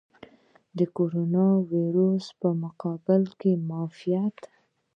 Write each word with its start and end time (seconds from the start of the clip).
د 0.77 0.79
کوروناویرس 0.97 2.25
په 2.39 2.49
مقابل 2.63 3.23
کې 3.39 3.51
معافیت. 3.67 4.37